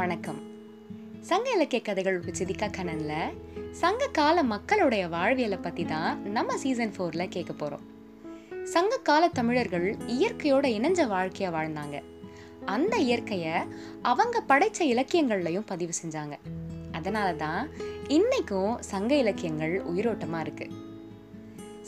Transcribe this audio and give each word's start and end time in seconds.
வணக்கம். 0.00 0.38
சங்க 1.20 1.50
இலக்கிய 1.54 1.82
கதைகள் 1.82 2.18
சிதிகா 2.20 2.66
கணன்ல 2.76 3.12
சங்க 3.70 4.06
கால 4.06 4.42
மக்களுடைய 4.42 5.08
வாழ்வியலை 5.08 5.58
பற்றி 5.62 5.84
தான் 5.84 6.30
நம்ம 6.32 6.56
சீசன் 6.56 6.92
ஃபோரில் 6.96 7.28
கேட்க 7.28 7.52
போகிறோம் 7.52 7.84
சங்க 8.64 8.98
கால 8.98 9.28
தமிழர்கள் 9.28 9.96
இயற்கையோட 10.06 10.64
இணைஞ்ச 10.78 11.08
வாழ்க்கையை 11.08 11.54
வாழ்ந்தாங்க. 11.54 12.02
அந்த 12.64 12.96
இயற்கையை 12.96 13.54
அவங்க 14.02 14.42
படைச்ச 14.48 14.80
இலக்கியங்கள்லையும் 14.80 15.66
பதிவு 15.66 15.92
செஞ்சாங்க. 16.02 16.36
அதனால 16.92 17.32
தான் 17.32 17.70
இன்றைக்கும் 18.08 18.82
சங்க 18.82 19.14
இலக்கியங்கள் 19.14 19.82
உயிரோட்டமாக 19.82 20.44
இருக்குது 20.46 20.76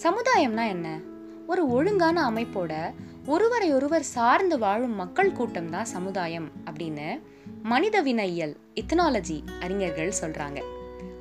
சமுதாயம்னா 0.04 0.66
என்ன? 0.68 1.00
ஒரு 1.46 1.70
ஒழுங்கான 1.70 2.30
அமைப்போட 2.30 2.94
ஒருவரை 3.26 3.72
ஒருவர் 3.72 4.02
சார்ந்து 4.02 4.58
வாழும் 4.58 4.94
மக்கள் 4.94 5.32
கூட்டம் 5.32 5.70
தான் 5.70 5.84
சமுதாயம் 5.84 6.50
அப்படின்னு 6.64 7.22
மனித 7.62 8.02
வினையியல் 8.02 8.56
இத்தனாலஜி 8.74 9.42
அறிஞர்கள் 9.60 10.12
சொல்றாங்க. 10.20 10.62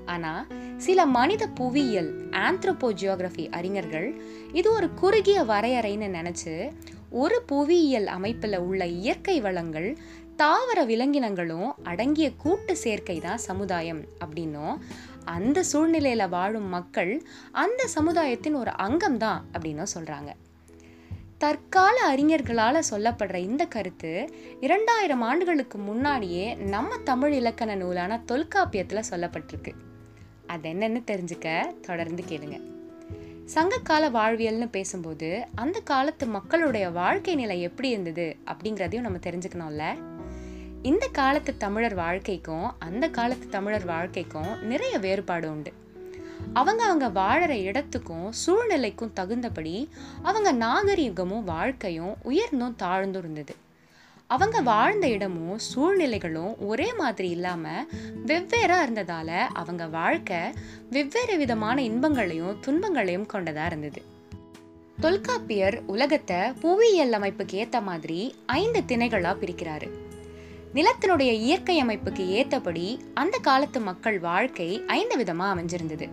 ஆனா 0.05 0.45
சில 0.77 1.05
மனித 1.05 1.47
புவியியல் 1.47 2.29
ஆந்த்ரோபோஜியோகிராஃபி 2.29 3.51
அறிஞர்கள் 3.51 4.21
இது 4.51 4.71
ஒரு 4.71 4.93
குறுகிய 4.93 5.43
வரையறைன்னு 5.43 6.07
நினைச்சு 6.07 6.71
ஒரு 7.09 7.41
புவியியல் 7.41 8.07
அமைப்பில் 8.07 8.57
உள்ள 8.57 8.85
இயற்கை 8.85 9.41
வளங்கள் 9.41 9.97
தாவர 10.35 10.85
விலங்கினங்களும் 10.85 11.71
அடங்கிய 11.83 12.35
கூட்டு 12.35 12.75
சேர்க்கை 12.75 13.19
தான் 13.19 13.37
சமுதாயம் 13.37 14.05
அப்படின்னும் 14.25 14.77
அந்த 15.23 15.63
சூழ்நிலையில 15.73 16.29
வாழும் 16.29 16.69
மக்கள் 16.69 17.23
அந்த 17.51 17.87
சமுதாயத்தின் 17.87 18.53
ஒரு 18.53 18.71
அங்கம் 18.71 19.17
தான் 19.17 19.45
அப்படின்னும் 19.53 19.93
சொல்றாங்க. 19.93 20.29
தற்கால 21.41 22.15
அறிஞர்களால் 22.15 22.81
சொல்லப்படுற 22.89 23.35
இந்த 23.35 23.65
கருத்து 23.65 24.33
இரண்டாயிரம் 24.59 25.21
ஆண்டுகளுக்கு 25.21 25.77
முன்னாடியே 25.77 26.55
நம்ம 26.55 26.97
தமிழ் 26.97 27.33
இலக்கண 27.33 27.75
நூலான 27.75 28.23
தொல்காப்பியத்தில் 28.27 29.03
சொல்லப்பட்டிருக்கு. 29.09 29.73
அது 30.47 30.69
என்னன்னு 30.69 31.03
தெரிஞ்சுக்க 31.11 31.79
தொடர்ந்து 31.79 32.23
கேளுங்க. 32.29 32.61
சங்ககால 33.45 34.09
வாழ்வியல்னு 34.09 34.69
பேசும்போது 34.69 35.47
அந்த 35.55 35.79
காலத்து 35.79 36.25
மக்களுடைய 36.25 36.89
வாழ்க்கை 36.89 37.35
நிலை 37.35 37.61
எப்படி 37.61 37.89
இருந்தது 37.89 38.37
அப்படிங்கிறதையும் 38.45 38.99
நம்ம 38.99 39.17
தெரிஞ்சுக்கணும்ல? 39.17 40.03
இந்த 40.81 41.09
காலத்து 41.11 41.57
தமிழர் 41.57 41.95
வாழ்க்கைக்கும் 41.95 42.79
அந்த 42.79 43.09
காலத்து 43.09 43.49
தமிழர் 43.49 43.85
வாழ்க்கைக்கும் 43.85 44.65
நிறைய 44.65 44.97
வேறுபாடு 44.97 45.51
உண்டு. 45.51 45.73
அவங்க 46.53 46.83
அவங்க 46.83 47.07
வாழற 47.21 47.49
இடத்துக்கும் 47.49 48.31
சூழ்நிலைக்கும் 48.45 49.13
தகுந்தபடி 49.13 49.89
அவங்க 50.23 50.53
நாகரீகமும் 50.53 51.43
வாழ்க்கையும் 51.43 52.15
உயர்ந்தும் 52.25 52.75
தாழ்ந்தும் 52.83 53.17
இருந்தது 53.17 53.55
அவங்க 54.27 54.61
வாழ்ந்த 54.61 55.07
இடமும் 55.07 55.59
சூழ்நிலைகளும் 55.75 56.55
ஒரே 56.59 56.93
மாதிரி 56.93 57.29
இல்லாம 57.29 57.85
வெவ்வேறா 58.25 58.77
இருந்ததால 58.85 59.37
அவங்க 59.53 59.87
வாழ்க்கை 59.87 60.37
வெவ்வேறு 60.89 61.37
விதமான 61.37 61.81
இன்பங்களையும் 61.81 62.59
துன்பங்களையும் 62.59 63.27
கொண்டதா 63.33 63.65
இருந்தது. 63.65 64.01
தொல்காப்பியர் 64.99 65.81
உலகத்தை 65.87 66.37
புவியியல் 66.51 67.11
அமைப்புக்கு 67.11 67.51
ஏத்த 67.51 67.81
மாதிரி 67.81 68.35
ஐந்து 68.45 68.83
திணைகளா 68.87 69.33
பிரிக்கிறாரு. 69.41 69.89
நிலத்தினுடைய 70.73 71.31
இயற்கை 71.31 71.83
அமைப்புக்கு 71.83 72.27
ஏத்தபடி 72.27 72.99
அந்த 73.13 73.37
காலத்து 73.37 73.79
மக்கள் 73.79 74.19
வாழ்க்கை 74.19 74.83
ஐந்து 74.87 75.17
விதமா 75.17 75.47
அமைஞ்சிருந்தது. 75.53 76.09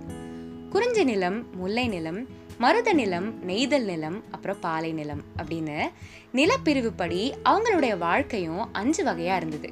குறிஞ்சி 0.70 1.04
நிலம் 1.04 1.56
முல்லை 1.56 1.88
நிலம் 1.88 2.26
மருத 2.58 2.92
நிலம் 2.92 3.44
நெய்தல் 3.44 3.84
நிலம் 3.84 4.24
அப்புறம் 4.30 4.56
பாலை 4.60 4.92
நிலம் 4.92 5.22
அப்படின்னு 5.42 5.90
நிலப்பிரிவுப்படி 6.34 7.32
அவங்களுடைய 7.44 7.98
வாழ்க்கையும் 7.98 8.72
அஞ்சு 8.72 9.04
வகையா 9.04 9.36
இருந்தது. 9.36 9.68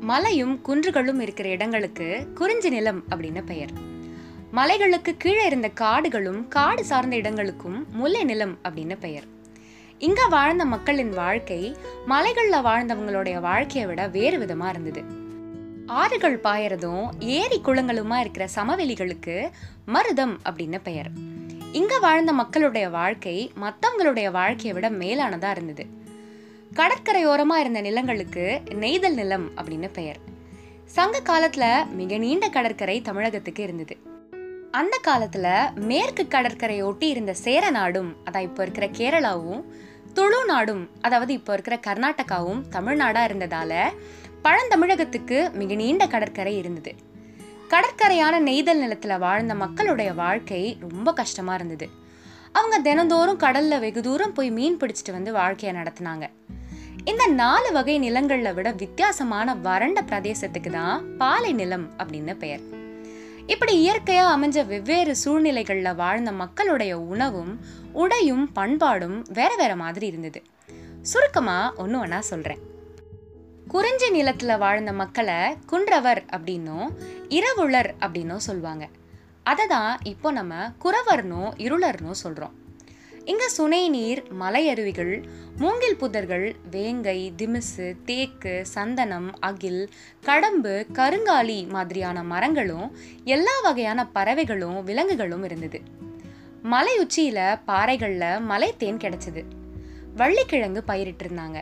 மலையும் 0.00 0.60
குன்றுகளும் 0.68 1.20
இருக்கிற 1.20 1.48
இடங்களுக்கு 1.48 2.26
குறிஞ்சி 2.34 2.68
நிலம் 2.68 3.04
அப்படின்னு 3.08 3.44
பெயர். 3.44 3.70
மலைகளுக்கு 4.54 5.14
கீழே 5.18 5.46
இருந்த 5.46 5.68
காடுகளும் 5.68 6.48
காடு 6.48 6.84
சார்ந்த 6.84 7.16
இடங்களுக்கும் 7.16 7.86
முல்லை 7.92 8.24
நிலம் 8.24 8.58
அப்படின்னு 8.62 8.96
பெயர். 9.00 9.24
இங்க 9.98 10.26
வாழ்ந்த 10.26 10.64
மக்களின் 10.64 11.10
வாழ்க்கை 11.10 11.76
மலைகளில் 12.06 12.64
வாழ்ந்தவங்களுடைய 12.64 13.40
வாழ்க்கையை 13.40 13.86
விட 13.86 14.06
வேறு 14.06 14.38
விதமா 14.38 14.68
இருந்தது. 14.68 15.21
ஆறுகள் 15.92 16.40
பாயறதும் 16.40 17.08
ஏரி 17.18 17.60
குளங்களுமா 17.64 18.16
இருக்கிற 18.16 18.48
சமவெளிகளுக்கு 18.54 19.50
மருதம் 19.86 20.34
அப்படின்னு 20.50 20.78
பெயர். 20.82 21.10
இங்க 21.72 21.98
வாழ்ந்த 21.98 22.32
மக்களுடைய 22.32 22.88
வாழ்க்கை 22.88 23.52
மற்றவங்களுடைய 23.60 24.30
வாழ்க்கையை 24.30 24.72
விட 24.72 24.90
மேலானதா 24.90 25.50
இருந்தது. 25.50 25.86
கடற்கரையோரமா 26.74 27.56
இருந்த 27.56 27.80
நிலங்களுக்கு 27.80 28.62
நெய்தல் 28.74 29.14
நிலம் 29.14 29.50
அப்படின்னு 29.56 29.88
பெயர். 29.92 30.18
சங்க 30.84 31.20
காலத்துல 31.20 31.88
மிக 31.88 32.16
நீண்ட 32.16 32.48
கடற்கரை 32.48 33.00
தமிழகத்துக்கு 33.00 33.62
இருந்தது. 33.62 33.96
அந்த 34.70 35.00
காலத்துல 35.06 35.74
மேற்கு 35.74 36.28
கடற்கரையை 36.28 36.84
ஒட்டி 36.84 37.08
இருந்த 37.08 37.34
சேர 37.34 37.70
நாடும் 37.70 38.16
அதான் 38.24 38.40
இப்போ 38.40 38.62
இருக்கிற 38.62 38.86
கேரளாவும் 38.86 39.62
துளு 40.14 40.44
நாடும் 40.44 40.90
அதாவது 41.00 41.32
இப்போ 41.32 41.52
இருக்கிற 41.52 41.76
கர்நாடகாவும் 41.86 42.62
தமிழ்நாடா 42.70 43.24
இருந்ததால 43.24 43.72
பழந்தமிழகத்துக்கு 44.44 45.52
மிக 45.52 45.74
நீண்ட 45.74 46.06
கடற்கரை 46.06 46.56
இருந்தது. 46.56 46.94
கடற்கரையான 47.68 48.38
நெய்தல் 48.38 48.78
நிலத்தில் 48.78 49.18
வாழ்ந்த 49.18 49.54
மக்களுடைய 49.54 50.12
வாழ்க்கை 50.12 50.76
ரொம்ப 50.88 51.12
கஷ்டமாக 51.12 51.56
இருந்தது. 51.56 51.90
அவங்க 52.52 52.78
தினந்தோறும் 52.78 53.36
கடலில் 53.36 53.78
வெகு 53.78 54.02
தூரம் 54.02 54.32
போய் 54.32 54.50
மீன் 54.50 54.76
பிடிச்சிட்டு 54.76 55.10
வந்து 55.10 55.32
வாழ்க்கையை 55.32 55.82
நடத்தினாங்க. 55.82 56.30
இந்த 57.04 57.26
நாலு 57.26 57.72
வகை 57.72 57.98
நிலங்களில் 57.98 58.54
விட 58.54 58.70
வித்தியாசமான 58.70 59.54
வறண்ட 59.54 60.02
பிரதேசத்துக்கு 60.02 60.70
தான் 60.70 61.16
பாலை 61.16 61.52
நிலம் 61.52 61.90
அப்படின்னு 61.98 62.34
பெயர். 62.36 62.60
இப்படி 63.46 63.78
இயற்கையாக 63.78 64.34
அமைஞ்ச 64.36 64.66
வெவ்வேறு 64.66 65.16
சூழ்நிலைகளில் 65.16 65.94
வாழ்ந்த 65.94 66.32
மக்களுடைய 66.32 67.00
உணவும் 67.00 67.60
உடையும் 67.92 68.52
பண்பாடும் 68.52 69.24
வேற 69.32 69.54
வேற 69.56 69.76
மாதிரி 69.76 70.06
இருந்தது. 70.06 70.42
சுருக்கமாக 71.02 71.82
ஒன்று 71.82 71.98
ஒன்றா 71.98 72.20
சொல்கிறேன் 72.20 72.70
குறிஞ்சி 73.72 74.10
நிலத்தில் 74.10 74.58
வாழ்ந்த 74.58 74.92
மக்களை 74.92 75.56
குன்றவர் 75.66 76.24
அப்படின்னும் 76.30 76.88
இரவுளர் 77.28 77.88
அப்படின்னும் 78.00 78.42
சொல்லுவாங்க 78.46 78.88
அதை 79.42 79.66
தான் 79.66 80.00
இப்போ 80.02 80.32
நம்ம 80.32 80.54
குறவர்னும் 80.84 81.50
இருளர்னும் 81.56 82.18
சொல்கிறோம் 82.22 82.54
இங்கே 83.24 83.48
சுனை 83.48 83.88
நீர் 83.88 84.22
மலையருவிகள் 84.40 85.24
மூங்கில் 85.56 85.96
புதர்கள் 85.96 86.56
வேங்கை 86.70 87.32
திமிசு 87.36 87.96
தேக்கு 88.04 88.66
சந்தனம் 88.74 89.30
அகில் 89.40 89.90
கடம்பு 90.24 90.86
கருங்காலி 90.92 91.68
மாதிரியான 91.68 92.22
மரங்களும் 92.22 92.96
எல்லா 93.24 93.60
வகையான 93.62 94.06
பறவைகளும் 94.06 94.82
விலங்குகளும் 94.82 95.44
இருந்தது. 95.44 95.80
மலை 96.62 96.98
உச்சியில் 96.98 97.58
பாறைகளில் 97.64 98.40
மலை 98.40 98.76
தேன் 98.76 98.96
கிடைச்சது. 98.96 99.44
வள்ளிக்கிழங்கு 100.16 100.82
பயிரிட்டிருந்தாங்க. 100.86 101.60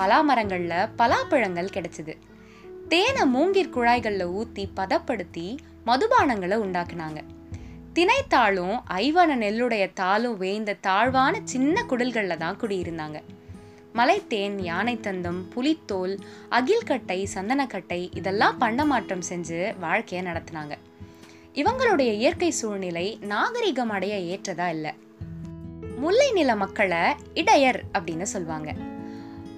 பலா 0.00 0.20
மரங்களில் 0.20 0.88
பலாப்பழங்கள் 0.98 1.74
கிடைச்சிது. 1.74 2.16
தேனை 2.88 3.24
மூங்கிற் 3.34 3.70
குழாய்களில் 3.70 4.26
ஊற்றி 4.26 4.70
பதப்படுத்தி 4.76 5.58
மதுபானங்களை 5.86 6.56
உண்டாக்குனாங்க. 6.56 7.20
திணைத்தாளும் 7.94 8.76
ஐவன 8.88 9.36
நெல்லுடைய 9.42 9.84
தாளும் 10.00 10.36
வேய்ந்த 10.36 10.76
தாழ்வான 10.80 11.40
சின்ன 11.44 11.82
குடல்களில் 11.82 12.36
தான் 12.36 12.58
குடியிருந்தாங்க. 12.60 13.20
மலைத்தேன் 13.94 14.56
யானை 14.60 14.98
தந்தம் 15.02 15.40
புலித்தோல் 15.54 16.14
அகில்கட்டை 16.50 17.26
சந்தனக்கட்டை 17.34 18.16
இதெல்லாம் 18.16 18.60
பண்டமாற்றம் 18.60 19.26
செஞ்சு 19.28 19.78
வாழ்க்கையை 19.78 20.32
நடத்தினாங்க. 20.32 20.76
இவங்களுடைய 21.54 22.12
இயற்கை 22.12 22.50
சூழ்நிலை 22.50 23.18
நாகரிகம் 23.20 23.90
அடைய 23.90 24.16
ஏற்றதா 24.32 24.68
இல்லை. 24.68 24.94
முல்லை 25.96 26.32
நில 26.32 26.56
மக்களை 26.56 27.02
இடையர் 27.34 27.82
அப்படின்னு 27.98 28.22
சொல்லுவாங்க 28.22 28.89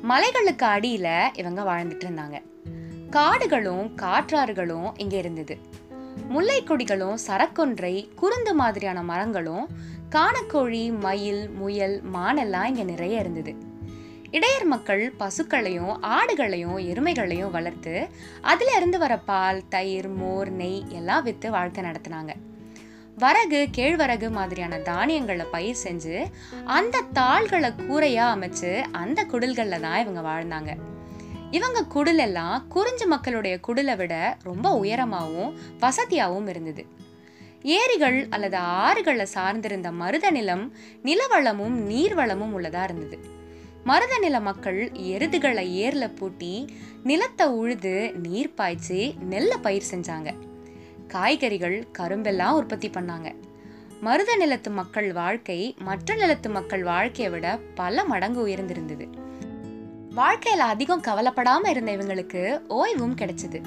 மலைகளுக்கு 0.02 0.66
அடியில 0.66 1.38
இவங்க 1.38 1.62
வாழ்ந்துட்டு 1.62 2.04
இருந்தாங்க. 2.04 2.42
காடுகளும் 3.10 3.96
காற்றாறுகளும் 3.96 4.92
இங்க 4.96 5.16
இருந்தது. 5.16 5.58
முல்லை 6.28 6.62
கொடிகளும் 6.62 7.16
சரக்கொன்றை 7.26 8.14
குருந்து 8.14 8.54
மாதிரியான 8.54 9.02
மரங்களும் 9.02 9.68
காணக்கோழி 10.10 10.98
மயில் 10.98 11.50
முயல் 11.50 12.02
மானெல்லாம் 12.14 12.64
இங்க 12.64 12.82
நிறைய 12.82 13.20
இருந்தது. 13.20 13.54
இடையர் 14.30 14.64
மக்கள் 14.64 15.14
பசுக்களையும் 15.18 15.98
ஆடுகளையும் 16.02 16.78
எருமைகளையும் 16.78 17.50
வளர்த்து 17.50 18.08
அதுல 18.40 18.76
இருந்து 18.76 18.98
வர 18.98 19.18
பால் 19.18 19.62
தயிர் 19.68 20.08
மோர் 20.08 20.50
நெய் 20.50 20.84
எல்லாம் 20.88 21.22
விற்று 21.22 21.50
வாழ்க்கை 21.50 21.84
நடத்தினாங்க. 21.84 22.34
வரகு 23.22 23.58
கேழ்வரகு 23.76 24.28
மாதிரியான 24.30 24.74
தானியங்களை 24.88 25.44
பயிர் 25.54 25.82
செஞ்சு 25.84 26.14
அந்த 26.76 27.02
தாள்களை 27.12 27.70
கூரையா 27.88 28.24
அமைச்சு 28.34 28.70
அந்த 29.00 29.20
குடில்களில் 29.24 29.84
தான் 29.84 30.00
இவங்க 30.02 30.20
வாழ்ந்தாங்க. 30.28 30.72
இவங்க 31.50 31.80
குடில் 31.94 32.22
எல்லாம் 32.26 32.56
குறிஞ்சி 32.68 33.06
மக்களுடைய 33.06 33.54
குடிலை 33.66 33.94
விட 33.96 34.14
ரொம்ப 34.42 34.66
உயரமாகவும் 34.82 35.52
வசதியாகவும் 35.80 36.48
இருந்தது. 36.48 36.84
ஏரிகள் 37.78 38.18
அல்லது 38.30 38.58
ஆறுகளை 38.82 39.26
சார்ந்திருந்த 39.34 39.90
மருத 40.02 40.30
நிலம் 40.30 40.64
நிலவளமும் 41.08 41.76
நீர்வளமும் 41.90 42.54
உள்ளதா 42.56 42.84
இருந்தது. 42.84 43.18
மருத 43.84 44.16
நில 44.18 44.40
மக்கள் 44.40 44.80
எருதுகளை 45.14 45.66
ஏர்ல 45.84 46.06
பூட்டி 46.18 46.54
நிலத்தை 47.02 47.46
உழுது 47.60 47.94
நீர் 48.24 48.56
பாய்ச்சி 48.60 49.02
நெல்லை 49.32 49.58
பயிர் 49.58 49.90
செஞ்சாங்க. 49.92 50.30
காய்கறிகள் 51.12 51.86
கரும்பெல்லாம் 51.92 52.54
உற்பத்தி 52.54 52.88
பண்ணாங்க. 52.88 53.34
மருத 54.00 54.36
நிலத்து 54.36 54.70
மக்கள் 54.70 55.12
வாழ்க்கை 55.12 55.74
மற்ற 55.78 56.14
நிலத்து 56.14 56.50
மக்கள் 56.50 56.82
வாழ்க்கையை 56.82 57.32
விட 57.32 57.58
பல 57.74 58.04
மடங்கு 58.04 58.46
உயர்ந்திருந்தது. 58.46 59.06
வாழ்க்கையில 60.16 60.64
அதிகம் 60.74 61.02
கவலைப்படாம 61.02 61.68
இருந்த 61.68 61.92
இவங்களுக்கு 61.92 62.42
ஓய்வும் 62.68 63.14
கிடைச்சது. 63.14 63.60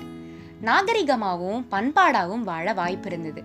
நாகரிகமாகவும் 0.63 1.63
பண்பாடாகவும் 1.71 2.43
வாழ 2.43 2.73
வாய்ப்பு 2.73 3.09
இருந்தது. 3.09 3.43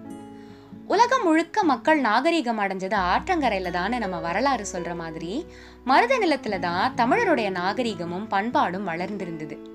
உலகம் 0.87 1.23
முழுக்க 1.23 1.63
மக்கள் 1.63 2.01
நாகரிகம் 2.01 2.59
அடைஞ்சது 2.59 2.97
ஆற்றங்கரையில 3.11 3.71
தானே 3.71 3.99
நம்ம 3.99 4.19
வரலாறு 4.21 4.65
சொல்ற 4.73 4.95
மாதிரி 4.95 5.47
மருத 5.85 6.19
நிலத்துல 6.19 6.59
தான் 6.59 6.95
தமிழருடைய 6.97 7.51
நாகரிகமும் 7.51 8.27
பண்பாடும் 8.27 8.89
வளர்ந்திருந்தது. 8.89 9.70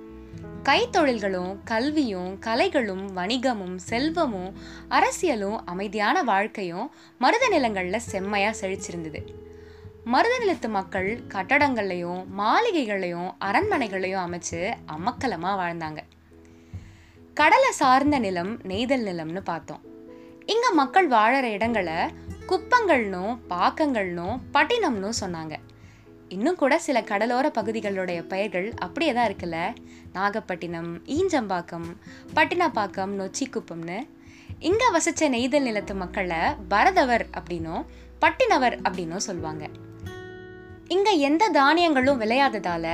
கைத்தொழில்களும் 0.67 1.57
கல்வியும் 1.63 2.29
கலைகளும் 2.45 3.03
வணிகமும் 3.15 3.75
செல்வமும் 3.75 4.55
அரசியலும் 4.89 5.57
அமைதியான 5.65 6.23
வாழ்க்கையும் 6.23 6.87
மருத 7.17 7.47
நிலங்களில் 7.47 8.05
செம்மையாக 8.11 8.57
செழிச்சிருந்தது. 8.61 9.21
மருத 10.03 10.33
நிலத்து 10.39 10.69
மக்கள் 10.69 11.09
கட்டடங்கள்லையும் 11.33 12.21
மாளிகைகளையும் 12.37 13.29
அரண்மனைகளையும் 13.39 14.23
அமைச்சு 14.25 14.61
அமக்கலமாக 14.95 15.59
வாழ்ந்தாங்க. 15.61 16.01
கடலை 17.33 17.71
சார்ந்த 17.71 18.19
நிலம் 18.19 18.61
நெய்தல் 18.63 19.05
நிலம்னு 19.05 19.43
பார்த்தோம். 19.43 19.83
இங்கே 20.45 20.71
மக்கள் 20.73 21.09
வாழற 21.09 21.43
இடங்களை 21.43 21.99
குப்பங்கள்னும் 22.47 23.33
பாக்கங்கள்னும் 23.49 24.35
பட்டினம்னு 24.53 25.11
சொன்னாங்க. 25.21 25.55
இன்னும் 26.29 26.55
கூட 26.55 26.79
சில 26.79 27.01
கடலோர 27.01 27.49
பகுதிகளுடைய 27.49 28.27
பெயர்கள் 28.27 28.73
அப்படியே 28.79 29.13
தான் 29.13 29.29
இருக்குல்ல? 29.29 29.75
நாகப்பட்டினம் 30.13 31.01
ஈஞ்சம்பாக்கம் 31.05 31.87
பட்டினப்பாக்கம் 32.35 33.13
நொச்சிக்குப்பம்னு. 33.19 34.07
இங்கே 34.59 34.89
வசித்த 34.91 35.29
நெய்தல் 35.29 35.63
நிலத்து 35.63 35.95
மக்களை 35.95 36.37
பரதவர் 36.69 37.25
அப்படின்னும் 37.33 37.85
பட்டினவர் 38.19 38.81
அப்படின்னும் 38.81 39.25
சொல்லுவாங்க. 39.27 39.69
இங்க 40.87 41.09
எந்த 41.09 41.49
தானியங்களும் 41.49 42.19
விளையாததால 42.21 42.87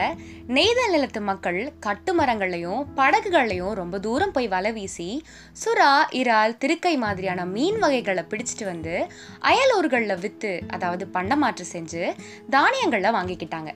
நெய்தல் 0.47 0.91
நிலத்து 0.91 1.21
மக்கள் 1.21 1.73
கட்டுமரங்களையும் 1.85 2.85
படகுகளையும் 2.95 3.73
ரொம்ப 3.73 3.99
தூரம் 3.99 4.31
போய் 4.31 4.47
வலை 4.47 4.71
வீசி 4.71 5.23
சுறா 5.63 5.89
இறால் 6.11 6.57
திருக்கை 6.57 6.97
மாதிரியான 6.97 7.45
மீன் 7.45 7.79
வகைகளை 7.79 8.23
பிடிச்சிட்டு 8.29 8.63
வந்து 8.63 9.07
அயலூர்களில் 9.41 10.19
விற்று 10.19 10.61
அதாவது 10.67 11.07
பண்டமாற்று 11.13 11.65
செஞ்சு 11.73 12.13
தானியங்களை 12.49 13.11
வாங்கிக்கிட்டாங்க. 13.11 13.73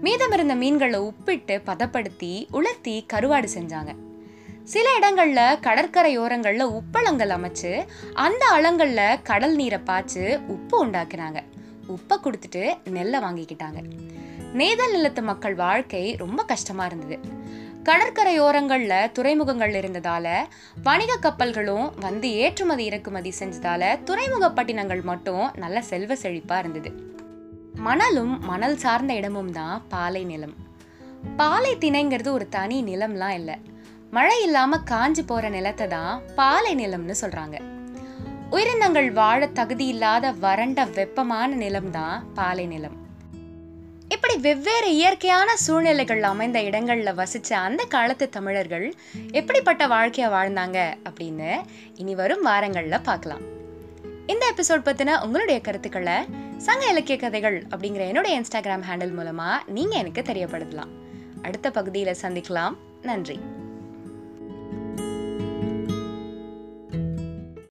மீதம் 0.00 0.32
இருந்த 0.32 0.54
மீன்களை 0.54 1.00
உப்பிட்டு 1.00 1.60
பதப்படுத்தி 1.64 2.48
உலர்த்தி 2.50 3.06
கருவாடு 3.12 3.48
செஞ்சாங்க. 3.54 3.94
சில 4.64 4.98
இடங்கள்ல 4.98 5.40
கடற்கரையோரங்களில் 5.66 6.80
உப்பளங்கள் 6.80 7.32
அமைச்சு 7.36 7.86
அந்த 8.12 8.46
அளங்களில் 8.46 9.22
கடல் 9.22 9.54
நீரை 9.54 9.78
பாய்ச்சி 9.78 10.36
உப்பு 10.36 10.86
உண்டாக்குனாங்க. 10.86 11.40
உப்பை 11.96 12.16
கொடுத்துட்டு 12.16 12.62
நெல்லை 12.88 13.20
வாங்கிக்கிட்டாங்க. 13.20 13.80
நெய்தல் 14.52 14.92
நிலத்து 14.92 15.22
மக்கள் 15.22 15.54
வாழ்க்கை 15.54 16.16
ரொம்ப 16.16 16.42
கஷ்டமா 16.42 16.84
இருந்தது. 16.84 17.18
கடற்கரையோரங்கள்ல 17.84 19.12
துறைமுகங்கள் 19.12 19.72
இருந்ததால 19.72 20.26
வணிக 20.82 21.18
கப்பல்களும் 21.22 21.90
வந்து 22.00 22.32
ஏற்றுமதி 22.32 22.84
இறக்குமதி 22.84 23.32
செஞ்சதால 23.38 24.02
துறைமுக 24.02 24.50
பட்டினங்கள் 24.50 25.02
மட்டும் 25.02 25.50
நல்ல 25.56 25.82
செல்வ 25.82 26.14
செழிப்பா 26.14 26.58
இருந்தது. 26.58 26.90
மணலும் 27.74 28.44
மணல் 28.44 28.76
சார்ந்த 28.76 29.12
இடமும் 29.14 29.52
தான் 29.52 29.82
பாலை 29.88 30.24
நிலம். 30.24 30.54
பாலை 31.36 31.76
திணைங்கிறது 31.76 32.30
ஒரு 32.30 32.48
தனி 32.48 32.82
நிலம்லாம் 32.82 33.36
இல்லை. 33.40 33.54
மழை 34.10 34.42
இல்லாம 34.42 34.76
காஞ்சு 34.90 35.22
போற 35.26 35.48
நிலத்தை 35.48 35.86
தான் 35.86 36.22
பாலை 36.34 36.74
நிலம்னு 36.74 37.14
சொல்றாங்க. 37.20 37.56
உயிரினங்கள் 38.50 39.12
வாழ 39.12 39.46
தகுதி 39.46 39.86
இல்லாத 39.86 40.32
வறண்ட 40.32 40.84
வெப்பமான 40.84 41.56
நிலம்தான் 41.56 42.22
பாலை 42.34 42.66
நிலம். 42.66 42.96
இப்படி 44.08 44.36
வெவ்வேறு 44.36 44.94
இயற்கையான 44.94 45.56
சூழ்நிலைகள் 45.56 46.22
அமைந்த 46.22 46.62
இடங்களில் 46.62 47.14
வசித்த 47.14 47.58
அந்த 47.58 47.84
காலத்து 47.84 48.28
தமிழர்கள் 48.28 48.94
எப்படிப்பட்ட 49.32 49.86
வாழ்க்கையை 49.86 50.32
வாழ்ந்தாங்க 50.32 50.94
அப்படின்னு 51.10 51.60
இனி 51.94 52.14
வரும் 52.14 52.42
வாரங்களில் 52.42 53.00
பார்க்கலாம். 53.00 53.40
இந்த 54.26 54.52
எபிசோட் 54.56 54.86
பற்றின 54.88 55.24
உங்களுடைய 55.24 55.60
கருத்துக்களை 55.60 56.14
சங்க 56.56 56.86
இலக்கிய 56.86 57.18
கதைகள் 57.18 57.64
அப்படிங்கிற 57.70 58.06
என்னுடைய 58.06 58.40
இன்ஸ்டாகிராம் 58.40 58.82
ஹேண்டில் 58.90 59.14
மூலமாக 59.14 59.62
நீங்கள் 59.66 59.98
எனக்கு 59.98 60.22
தெரியப்படுத்தலாம். 60.22 60.92
அடுத்த 61.42 61.70
பகுதியில் 61.70 62.16
சந்திக்கலாம். 62.22 62.76
நன்றி. 63.02 63.40